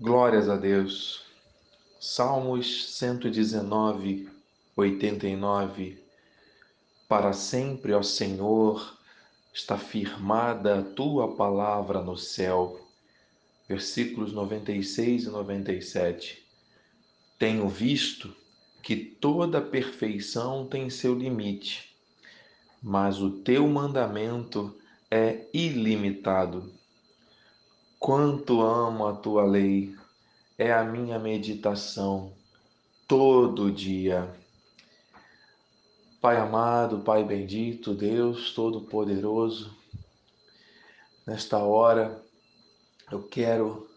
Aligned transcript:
Glórias 0.00 0.48
a 0.48 0.56
Deus. 0.56 1.22
Salmos 2.00 2.96
119, 2.96 4.28
89. 4.74 6.02
Para 7.06 7.32
sempre, 7.32 7.92
ó 7.92 8.02
Senhor, 8.02 8.98
está 9.52 9.76
firmada 9.76 10.80
a 10.80 10.82
tua 10.82 11.36
palavra 11.36 12.00
no 12.00 12.16
céu. 12.16 12.80
Versículos 13.68 14.32
96 14.32 15.24
e 15.24 15.28
97. 15.28 16.42
Tenho 17.38 17.68
visto 17.68 18.34
que 18.82 18.96
toda 18.96 19.60
perfeição 19.60 20.66
tem 20.66 20.90
seu 20.90 21.14
limite, 21.14 21.94
mas 22.82 23.20
o 23.20 23.30
teu 23.30 23.68
mandamento 23.68 24.74
é 25.10 25.46
ilimitado. 25.52 26.72
Quanto 28.04 28.62
amo 28.62 29.06
a 29.06 29.14
tua 29.14 29.44
lei, 29.44 29.94
é 30.58 30.72
a 30.72 30.82
minha 30.82 31.20
meditação 31.20 32.32
todo 33.06 33.70
dia. 33.70 34.28
Pai 36.20 36.36
amado, 36.36 36.98
Pai 37.02 37.22
bendito, 37.22 37.94
Deus 37.94 38.50
Todo-Poderoso, 38.54 39.72
nesta 41.24 41.58
hora 41.58 42.20
eu 43.08 43.22
quero 43.22 43.88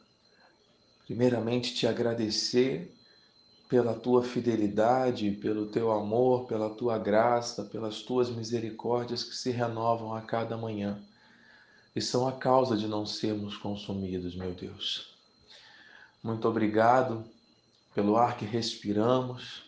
primeiramente 1.08 1.74
te 1.74 1.88
agradecer 1.88 2.96
pela 3.68 3.96
tua 3.96 4.22
fidelidade, 4.22 5.32
pelo 5.32 5.66
teu 5.66 5.92
amor, 5.92 6.46
pela 6.46 6.70
tua 6.70 7.00
graça, 7.00 7.64
pelas 7.64 8.04
tuas 8.04 8.30
misericórdias 8.30 9.24
que 9.24 9.36
se 9.36 9.50
renovam 9.50 10.14
a 10.14 10.22
cada 10.22 10.56
manhã 10.56 11.04
e 11.96 12.02
são 12.02 12.28
a 12.28 12.34
causa 12.34 12.76
de 12.76 12.88
não 12.88 13.06
sermos 13.06 13.56
consumidos, 13.56 14.36
meu 14.36 14.54
Deus. 14.54 15.16
Muito 16.22 16.48
obrigado 16.48 17.24
pelo 17.94 18.18
ar 18.18 18.38
que 18.38 18.46
respiramos. 18.46 19.64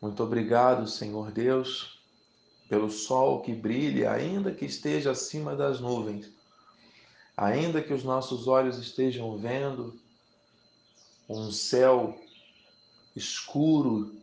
Muito 0.00 0.22
obrigado, 0.22 0.86
Senhor 0.86 1.32
Deus, 1.32 1.98
pelo 2.68 2.90
sol 2.90 3.42
que 3.42 3.52
brilha, 3.52 4.12
ainda 4.12 4.52
que 4.52 4.64
esteja 4.64 5.10
acima 5.10 5.56
das 5.56 5.80
nuvens, 5.80 6.30
ainda 7.36 7.82
que 7.82 7.92
os 7.92 8.04
nossos 8.04 8.46
olhos 8.46 8.78
estejam 8.78 9.36
vendo 9.36 9.98
um 11.28 11.50
céu 11.50 12.16
escuro, 13.16 14.14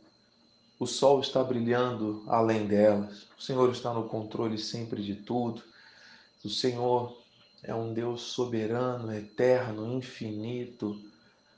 o 0.80 0.86
sol 0.86 1.20
está 1.20 1.44
brilhando 1.44 2.24
além 2.28 2.68
delas. 2.68 3.28
O 3.38 3.42
Senhor 3.42 3.70
está 3.72 3.94
no 3.94 4.08
controle 4.08 4.58
sempre 4.58 5.02
de 5.02 5.16
tudo. 5.16 5.62
O 6.44 6.50
Senhor 6.50 7.23
é 7.64 7.74
um 7.74 7.94
Deus 7.94 8.22
soberano, 8.22 9.14
eterno, 9.14 9.94
infinito, 9.94 11.02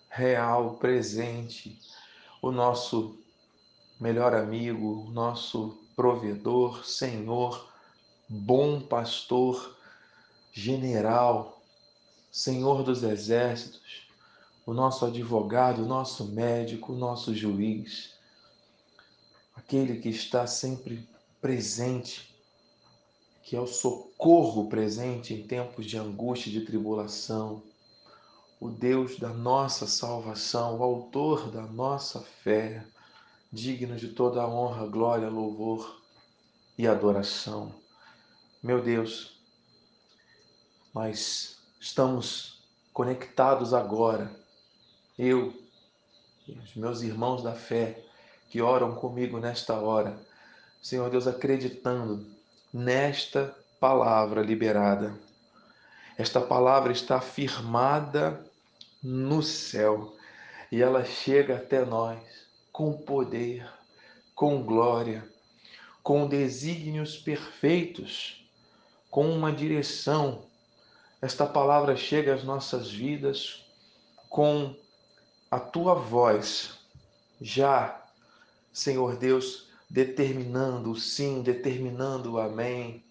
real, 0.08 0.76
presente, 0.76 1.80
o 2.42 2.52
nosso 2.52 3.18
melhor 4.00 4.36
amigo, 4.36 5.08
o 5.08 5.12
nosso 5.12 5.78
provedor, 5.96 6.86
Senhor, 6.86 7.72
bom 8.30 8.80
pastor, 8.82 9.76
general, 10.54 11.60
Senhor 12.32 12.84
dos 12.84 13.02
exércitos, 13.02 14.08
o 14.66 14.74
nosso 14.74 15.06
advogado, 15.06 15.84
o 15.84 15.88
nosso 15.88 16.26
médico, 16.26 16.94
o 16.94 16.98
nosso 16.98 17.34
juiz, 17.34 18.14
aquele 19.56 20.00
que 20.00 20.10
está 20.10 20.46
sempre 20.46 21.08
presente 21.42 22.35
é 23.56 23.60
o 23.60 23.68
socorro 23.68 24.68
presente 24.68 25.34
em 25.34 25.46
tempos 25.46 25.86
de 25.86 25.98
angústia 25.98 26.50
e 26.50 26.54
de 26.54 26.62
tribulação, 26.62 27.62
o 28.60 28.70
Deus 28.70 29.18
da 29.18 29.30
nossa 29.30 29.88
salvação, 29.88 30.78
o 30.78 30.84
autor 30.84 31.52
da 31.52 31.62
nossa 31.62 32.22
fé, 32.22 32.86
digno 33.52 33.96
de 33.96 34.10
toda 34.10 34.42
a 34.42 34.48
honra, 34.48 34.88
glória, 34.88 35.30
louvor 35.30 36.02
e 36.78 36.88
adoração. 36.88 37.74
Meu 38.62 38.82
Deus, 38.82 39.40
nós 40.94 41.58
estamos 41.80 42.64
conectados 42.92 43.74
agora, 43.74 44.32
eu 45.18 45.54
e 46.48 46.54
os 46.54 46.76
meus 46.76 47.02
irmãos 47.02 47.44
da 47.44 47.54
fé 47.54 48.04
que 48.50 48.62
oram 48.62 48.96
comigo 48.96 49.40
nesta 49.40 49.76
hora, 49.76 50.20
Senhor 50.82 51.10
Deus, 51.10 51.28
acreditando 51.28 52.35
nesta 52.76 53.56
palavra 53.80 54.42
liberada. 54.42 55.18
Esta 56.18 56.42
palavra 56.42 56.92
está 56.92 57.22
firmada 57.22 58.46
no 59.02 59.42
céu 59.42 60.14
e 60.70 60.82
ela 60.82 61.06
chega 61.06 61.56
até 61.56 61.86
nós 61.86 62.20
com 62.74 62.92
poder, 62.92 63.66
com 64.36 64.62
glória, 64.62 65.26
com 66.04 66.28
desígnios 66.28 67.16
perfeitos, 67.16 68.46
com 69.10 69.30
uma 69.30 69.54
direção. 69.54 70.44
Esta 71.22 71.46
palavra 71.46 71.96
chega 71.96 72.34
às 72.34 72.44
nossas 72.44 72.92
vidas 72.92 73.66
com 74.28 74.76
a 75.50 75.62
tua 75.62 75.94
voz, 75.94 76.78
já, 77.40 78.06
Senhor 78.74 79.16
Deus, 79.16 79.65
determinando 79.90 80.92
o 80.92 80.96
sim, 80.96 81.42
determinando 81.42 82.34
o 82.34 82.40
amém, 82.40 83.04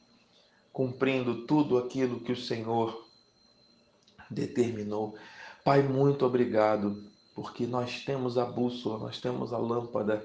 cumprindo 0.72 1.46
tudo 1.46 1.78
aquilo 1.78 2.20
que 2.20 2.32
o 2.32 2.36
Senhor 2.36 3.06
determinou. 4.30 5.14
Pai, 5.64 5.82
muito 5.82 6.26
obrigado, 6.26 7.02
porque 7.34 7.66
nós 7.66 8.04
temos 8.04 8.36
a 8.36 8.44
bússola, 8.44 8.98
nós 8.98 9.20
temos 9.20 9.52
a 9.52 9.58
lâmpada, 9.58 10.24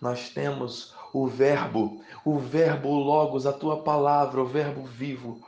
nós 0.00 0.30
temos 0.30 0.94
o 1.12 1.26
Verbo, 1.26 2.02
o 2.24 2.38
Verbo 2.38 2.90
Logos, 2.98 3.46
a 3.46 3.52
tua 3.52 3.82
palavra, 3.82 4.40
o 4.40 4.46
Verbo 4.46 4.82
vivo, 4.84 5.40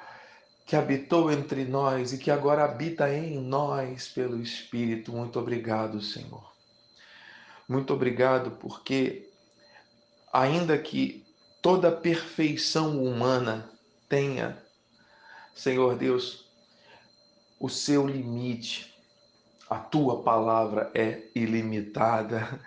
que 0.66 0.76
habitou 0.76 1.30
entre 1.30 1.64
nós 1.64 2.12
e 2.12 2.18
que 2.18 2.30
agora 2.30 2.64
habita 2.64 3.12
em 3.12 3.40
nós 3.40 4.08
pelo 4.08 4.40
Espírito. 4.40 5.12
Muito 5.12 5.38
obrigado, 5.38 6.00
Senhor. 6.00 6.44
Muito 7.68 7.92
obrigado, 7.92 8.52
porque 8.52 9.28
ainda 10.34 10.76
que 10.76 11.24
toda 11.62 11.92
perfeição 11.92 13.00
humana 13.00 13.70
tenha, 14.08 14.60
Senhor 15.54 15.96
Deus, 15.96 16.50
o 17.60 17.68
seu 17.68 18.04
limite, 18.04 18.92
a 19.70 19.78
tua 19.78 20.24
palavra 20.24 20.90
é 20.92 21.22
ilimitada. 21.36 22.60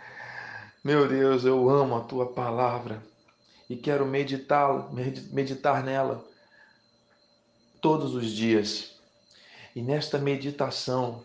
Meu 0.81 1.09
Deus, 1.09 1.43
eu 1.43 1.69
amo 1.69 1.97
a 1.97 2.01
tua 2.05 2.31
palavra 2.31 3.03
e 3.69 3.75
quero 3.75 4.05
meditar, 4.05 4.89
meditar 5.33 5.83
nela 5.83 6.25
todos 7.81 8.15
os 8.15 8.31
dias. 8.31 8.95
E 9.75 9.81
nesta 9.81 10.17
meditação, 10.17 11.21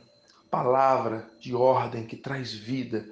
palavra 0.51 1.31
de 1.39 1.55
ordem 1.55 2.05
que 2.05 2.17
traz 2.17 2.53
vida, 2.53 3.09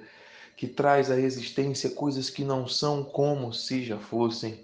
que 0.61 0.67
traz 0.67 1.09
à 1.09 1.19
existência 1.19 1.89
coisas 1.89 2.29
que 2.29 2.43
não 2.43 2.67
são 2.67 3.03
como 3.03 3.51
se 3.51 3.83
já 3.83 3.97
fossem, 3.97 4.63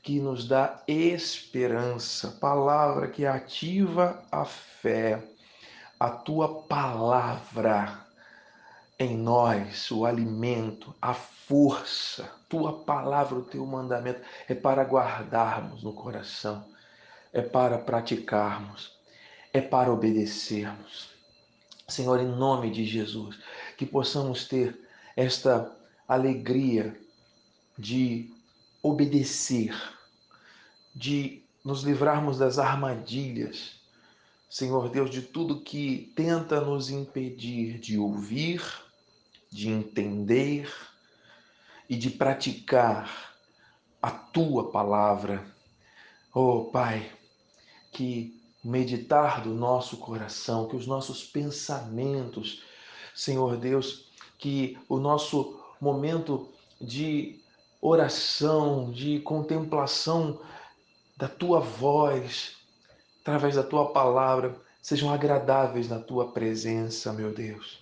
que 0.00 0.20
nos 0.20 0.46
dá 0.46 0.80
esperança, 0.86 2.38
palavra 2.40 3.08
que 3.08 3.26
ativa 3.26 4.22
a 4.30 4.44
fé, 4.44 5.20
a 5.98 6.10
tua 6.10 6.62
palavra 6.62 8.06
em 8.96 9.16
nós, 9.16 9.90
o 9.90 10.06
alimento, 10.06 10.94
a 11.02 11.12
força, 11.12 12.30
tua 12.48 12.84
palavra, 12.84 13.34
o 13.34 13.42
teu 13.42 13.66
mandamento 13.66 14.20
é 14.48 14.54
para 14.54 14.84
guardarmos 14.84 15.82
no 15.82 15.92
coração, 15.92 16.64
é 17.32 17.42
para 17.42 17.78
praticarmos, 17.78 18.96
é 19.52 19.60
para 19.60 19.92
obedecermos. 19.92 21.10
Senhor, 21.88 22.20
em 22.20 22.28
nome 22.28 22.70
de 22.70 22.84
Jesus, 22.84 23.40
que 23.76 23.84
possamos 23.84 24.46
ter 24.46 24.91
esta 25.16 25.74
alegria 26.06 26.98
de 27.78 28.30
obedecer, 28.82 29.74
de 30.94 31.42
nos 31.64 31.82
livrarmos 31.82 32.38
das 32.38 32.58
armadilhas, 32.58 33.80
Senhor 34.48 34.90
Deus, 34.90 35.10
de 35.10 35.22
tudo 35.22 35.62
que 35.62 36.12
tenta 36.14 36.60
nos 36.60 36.90
impedir 36.90 37.78
de 37.78 37.96
ouvir, 37.96 38.62
de 39.50 39.70
entender 39.70 40.70
e 41.88 41.96
de 41.96 42.10
praticar 42.10 43.34
a 44.00 44.10
tua 44.10 44.70
palavra. 44.70 45.46
Oh, 46.34 46.64
Pai, 46.66 47.10
que 47.92 48.42
meditar 48.62 49.42
do 49.42 49.54
nosso 49.54 49.96
coração, 49.96 50.68
que 50.68 50.76
os 50.76 50.86
nossos 50.86 51.24
pensamentos, 51.24 52.62
Senhor 53.14 53.56
Deus, 53.56 54.11
que 54.42 54.76
o 54.88 54.98
nosso 54.98 55.56
momento 55.80 56.48
de 56.80 57.40
oração, 57.80 58.90
de 58.90 59.20
contemplação 59.20 60.40
da 61.16 61.28
tua 61.28 61.60
voz, 61.60 62.56
através 63.20 63.54
da 63.54 63.62
tua 63.62 63.92
palavra, 63.92 64.56
sejam 64.82 65.12
agradáveis 65.12 65.88
na 65.88 66.00
tua 66.00 66.32
presença, 66.32 67.12
meu 67.12 67.32
Deus. 67.32 67.78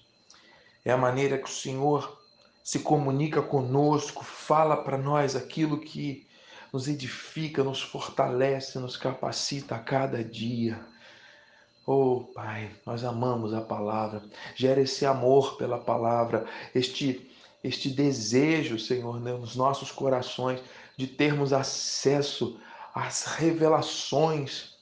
é 0.85 0.93
a 0.93 0.99
maneira 0.99 1.39
que 1.39 1.49
o 1.49 1.53
Senhor 1.53 2.21
se 2.63 2.81
comunica 2.81 3.41
conosco, 3.41 4.23
fala 4.23 4.77
para 4.77 4.99
nós 4.99 5.35
aquilo 5.35 5.81
que 5.81 6.27
nos 6.71 6.89
edifica, 6.89 7.65
nos 7.65 7.81
fortalece, 7.81 8.79
nos 8.79 8.99
capacita 8.99 9.77
a 9.77 9.79
cada 9.79 10.23
dia. 10.23 10.79
Oh, 11.87 12.25
Pai, 12.35 12.71
nós 12.87 13.05
amamos 13.05 13.55
a 13.55 13.61
palavra. 13.61 14.23
Gera 14.55 14.81
esse 14.81 15.05
amor 15.07 15.57
pela 15.57 15.79
palavra, 15.79 16.47
este 16.75 17.29
este 17.63 17.91
desejo, 17.91 18.79
Senhor, 18.79 19.21
né, 19.21 19.33
nos 19.33 19.55
nossos 19.55 19.93
corações 19.93 20.61
de 20.97 21.07
termos 21.07 21.53
acesso 21.53 22.59
às 22.95 23.25
revelações 23.25 24.77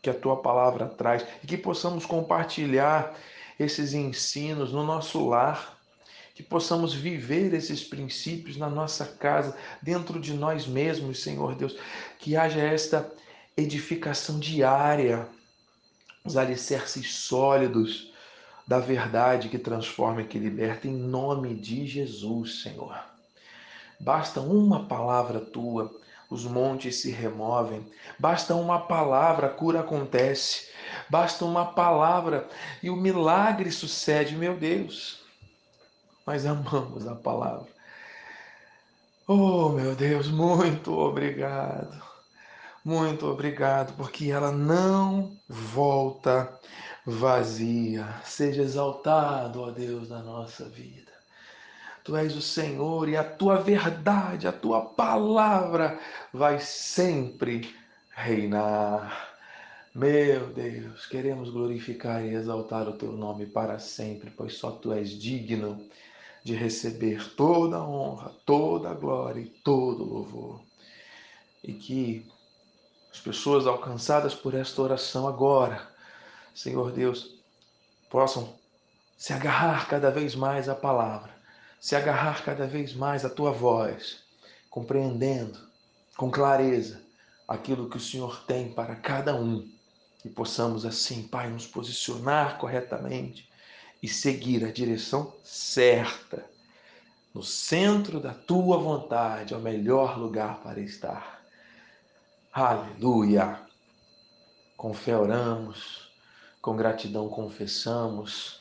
que 0.00 0.10
a 0.10 0.14
tua 0.14 0.36
palavra 0.36 0.86
traz 0.86 1.24
e 1.42 1.46
que 1.46 1.56
possamos 1.56 2.04
compartilhar 2.06 3.14
esses 3.58 3.92
ensinos 3.92 4.72
no 4.72 4.82
nosso 4.82 5.28
lar, 5.28 5.78
que 6.34 6.42
possamos 6.42 6.94
viver 6.94 7.52
esses 7.54 7.84
princípios 7.84 8.56
na 8.56 8.68
nossa 8.68 9.04
casa, 9.04 9.56
dentro 9.80 10.18
de 10.18 10.32
nós 10.32 10.66
mesmos, 10.66 11.22
Senhor 11.22 11.54
Deus, 11.54 11.76
que 12.18 12.34
haja 12.34 12.60
esta 12.60 13.12
edificação 13.56 14.40
diária, 14.40 15.28
os 16.24 16.36
alicerces 16.36 17.14
sólidos 17.14 18.12
da 18.66 18.78
verdade 18.78 19.48
que 19.48 19.58
transforma 19.58 20.22
e 20.22 20.26
que 20.26 20.38
liberta, 20.38 20.86
em 20.86 20.94
nome 20.94 21.54
de 21.54 21.86
Jesus, 21.86 22.62
Senhor. 22.62 22.96
Basta 23.98 24.40
uma 24.40 24.86
palavra 24.86 25.40
tua, 25.40 25.92
os 26.30 26.44
montes 26.44 27.02
se 27.02 27.10
removem. 27.10 27.86
Basta 28.18 28.54
uma 28.54 28.80
palavra, 28.80 29.48
a 29.48 29.50
cura 29.50 29.80
acontece. 29.80 30.68
Basta 31.08 31.44
uma 31.44 31.66
palavra 31.66 32.48
e 32.82 32.88
o 32.88 32.96
milagre 32.96 33.70
sucede, 33.70 34.34
meu 34.34 34.56
Deus. 34.56 35.20
Nós 36.26 36.46
amamos 36.46 37.06
a 37.06 37.14
palavra. 37.14 37.68
Oh, 39.28 39.68
meu 39.70 39.94
Deus, 39.94 40.28
muito 40.28 40.92
obrigado. 40.92 42.11
Muito 42.84 43.26
obrigado, 43.26 43.94
porque 43.96 44.30
ela 44.30 44.50
não 44.50 45.36
volta 45.48 46.52
vazia. 47.06 48.04
Seja 48.24 48.62
exaltado, 48.62 49.60
ó 49.60 49.70
Deus, 49.70 50.08
na 50.08 50.18
nossa 50.18 50.68
vida. 50.68 51.12
Tu 52.02 52.16
és 52.16 52.34
o 52.34 52.42
Senhor 52.42 53.08
e 53.08 53.16
a 53.16 53.22
tua 53.22 53.58
verdade, 53.58 54.48
a 54.48 54.52
tua 54.52 54.80
palavra 54.80 56.00
vai 56.32 56.58
sempre 56.58 57.72
reinar. 58.10 59.30
Meu 59.94 60.48
Deus, 60.48 61.06
queremos 61.06 61.50
glorificar 61.50 62.24
e 62.24 62.34
exaltar 62.34 62.88
o 62.88 62.94
teu 62.94 63.12
nome 63.12 63.46
para 63.46 63.78
sempre, 63.78 64.30
pois 64.30 64.54
só 64.54 64.72
tu 64.72 64.92
és 64.92 65.10
digno 65.10 65.80
de 66.42 66.54
receber 66.54 67.32
toda 67.36 67.76
a 67.76 67.88
honra, 67.88 68.32
toda 68.44 68.90
a 68.90 68.94
glória 68.94 69.40
e 69.40 69.48
todo 69.62 70.02
o 70.02 70.14
louvor. 70.14 70.60
E 71.62 71.72
que 71.74 72.26
as 73.12 73.20
pessoas 73.20 73.66
alcançadas 73.66 74.34
por 74.34 74.54
esta 74.54 74.80
oração 74.80 75.28
agora 75.28 75.92
Senhor 76.54 76.92
Deus, 76.92 77.34
possam 78.10 78.54
se 79.16 79.32
agarrar 79.32 79.88
cada 79.88 80.10
vez 80.10 80.34
mais 80.34 80.68
à 80.68 80.74
palavra, 80.74 81.34
se 81.80 81.96
agarrar 81.96 82.44
cada 82.44 82.66
vez 82.66 82.94
mais 82.94 83.24
à 83.24 83.30
tua 83.30 83.50
voz, 83.50 84.22
compreendendo 84.68 85.58
com 86.16 86.30
clareza 86.30 87.00
aquilo 87.48 87.88
que 87.88 87.96
o 87.96 88.00
Senhor 88.00 88.44
tem 88.44 88.72
para 88.72 88.94
cada 88.96 89.34
um 89.34 89.68
e 90.24 90.28
possamos 90.28 90.84
assim, 90.84 91.26
Pai, 91.26 91.48
nos 91.48 91.66
posicionar 91.66 92.58
corretamente 92.58 93.48
e 94.02 94.08
seguir 94.08 94.64
a 94.64 94.70
direção 94.70 95.34
certa, 95.42 96.44
no 97.34 97.42
centro 97.42 98.20
da 98.20 98.34
tua 98.34 98.76
vontade, 98.76 99.54
é 99.54 99.56
o 99.56 99.60
melhor 99.60 100.18
lugar 100.18 100.60
para 100.62 100.80
estar. 100.80 101.41
Aleluia! 102.52 103.60
Com 104.76 104.92
fé 104.92 105.16
oramos 105.16 106.12
com 106.60 106.76
gratidão 106.76 107.28
confessamos 107.30 108.60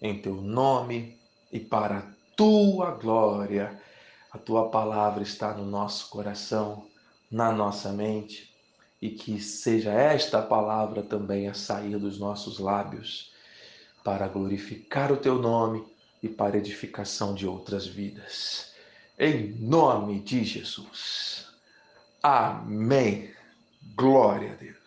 em 0.00 0.22
teu 0.22 0.36
nome 0.36 1.18
e 1.52 1.60
para 1.60 1.98
a 1.98 2.02
tua 2.34 2.92
glória. 2.92 3.82
A 4.30 4.38
tua 4.38 4.70
palavra 4.70 5.24
está 5.24 5.52
no 5.52 5.66
nosso 5.66 6.08
coração, 6.08 6.86
na 7.30 7.52
nossa 7.52 7.92
mente, 7.92 8.54
e 9.02 9.10
que 9.10 9.40
seja 9.40 9.90
esta 9.90 10.40
palavra 10.40 11.02
também 11.02 11.48
a 11.48 11.54
sair 11.54 11.98
dos 11.98 12.20
nossos 12.20 12.60
lábios 12.60 13.32
para 14.04 14.28
glorificar 14.28 15.12
o 15.12 15.16
teu 15.16 15.34
nome 15.34 15.84
e 16.22 16.28
para 16.28 16.56
edificação 16.56 17.34
de 17.34 17.46
outras 17.46 17.86
vidas. 17.86 18.72
Em 19.18 19.52
nome 19.58 20.20
de 20.20 20.44
Jesus. 20.44 21.51
Amém. 22.22 23.30
Glória 23.96 24.52
a 24.52 24.54
Deus. 24.54 24.81